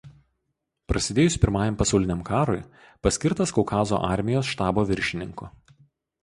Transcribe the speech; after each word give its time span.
Prasidėjus 0.91 1.35
Pirmajam 1.43 1.77
pasauliniam 1.81 2.23
karui 2.29 2.63
paskirtas 3.09 3.53
Kaukazo 3.59 4.01
armijos 4.09 4.51
štabo 4.55 4.87
viršininku. 4.95 5.53